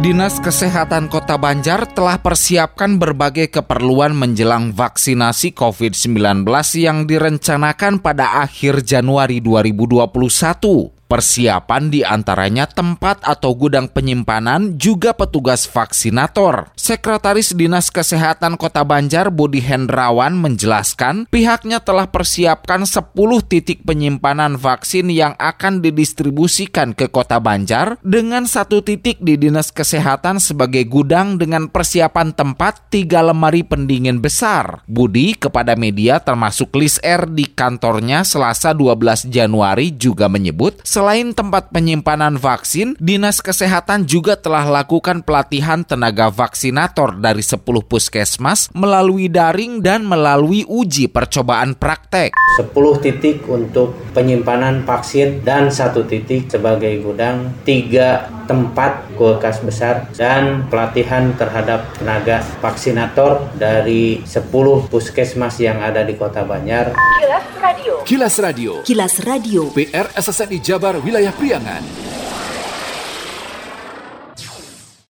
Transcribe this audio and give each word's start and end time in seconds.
Dinas 0.00 0.40
Kesehatan 0.40 1.12
Kota 1.12 1.36
Banjar 1.36 1.84
telah 1.84 2.16
persiapkan 2.16 2.96
berbagai 2.96 3.52
keperluan 3.52 4.16
menjelang 4.16 4.72
vaksinasi 4.72 5.52
COVID-19 5.52 6.48
yang 6.80 7.04
direncanakan 7.04 8.00
pada 8.00 8.40
akhir 8.40 8.80
Januari 8.80 9.44
2021. 9.44 10.99
Persiapan 11.10 11.90
di 11.90 12.06
antaranya 12.06 12.70
tempat 12.70 13.26
atau 13.26 13.50
gudang 13.58 13.90
penyimpanan 13.90 14.78
juga 14.78 15.10
petugas 15.10 15.66
vaksinator. 15.66 16.70
Sekretaris 16.78 17.50
Dinas 17.50 17.90
Kesehatan 17.90 18.54
Kota 18.54 18.86
Banjar 18.86 19.34
Budi 19.34 19.58
Hendrawan 19.58 20.38
menjelaskan 20.38 21.26
pihaknya 21.26 21.82
telah 21.82 22.06
persiapkan 22.06 22.86
10 22.86 23.10
titik 23.50 23.82
penyimpanan 23.82 24.54
vaksin 24.54 25.10
yang 25.10 25.34
akan 25.42 25.82
didistribusikan 25.82 26.94
ke 26.94 27.10
Kota 27.10 27.42
Banjar 27.42 27.98
dengan 28.06 28.46
satu 28.46 28.78
titik 28.78 29.18
di 29.18 29.34
Dinas 29.34 29.74
Kesehatan 29.74 30.38
sebagai 30.38 30.86
gudang 30.86 31.42
dengan 31.42 31.66
persiapan 31.66 32.38
tempat 32.38 32.86
tiga 32.86 33.18
lemari 33.26 33.66
pendingin 33.66 34.22
besar. 34.22 34.86
Budi 34.86 35.34
kepada 35.34 35.74
media 35.74 36.22
termasuk 36.22 36.70
list 36.78 37.02
R 37.02 37.26
di 37.26 37.50
kantornya 37.50 38.22
Selasa 38.22 38.70
12 38.70 39.26
Januari 39.26 39.90
juga 39.90 40.30
menyebut 40.30 40.78
Selain 41.00 41.32
tempat 41.32 41.72
penyimpanan 41.72 42.36
vaksin, 42.36 42.92
Dinas 43.00 43.40
Kesehatan 43.40 44.04
juga 44.04 44.36
telah 44.36 44.68
lakukan 44.68 45.24
pelatihan 45.24 45.80
tenaga 45.80 46.28
vaksinator 46.28 47.16
dari 47.16 47.40
10 47.40 47.64
puskesmas 47.88 48.68
melalui 48.76 49.32
daring 49.32 49.80
dan 49.80 50.04
melalui 50.04 50.68
uji 50.68 51.08
percobaan 51.08 51.72
praktek. 51.72 52.36
10 52.60 52.76
titik 53.00 53.48
untuk 53.48 53.96
penyimpanan 54.12 54.84
vaksin 54.84 55.40
dan 55.40 55.72
satu 55.72 56.04
titik 56.04 56.52
sebagai 56.52 56.92
gudang, 57.00 57.48
tiga 57.64 58.39
tempat 58.50 59.06
kulkas 59.14 59.62
besar 59.62 60.10
dan 60.18 60.66
pelatihan 60.66 61.30
terhadap 61.38 61.86
tenaga 61.94 62.42
vaksinator 62.58 63.46
dari 63.54 64.26
10 64.26 64.90
puskesmas 64.90 65.62
yang 65.62 65.78
ada 65.78 66.02
di 66.02 66.18
Kota 66.18 66.42
Banjar. 66.42 66.98
Kilas 66.98 67.46
Radio. 67.62 67.94
Kilas 68.02 68.34
Radio. 68.42 68.72
Kilas 68.82 69.14
Radio. 69.22 69.62
PR 69.70 70.10
SSNI 70.18 70.58
Jabar 70.58 70.98
Wilayah 70.98 71.30
Priangan. 71.30 72.09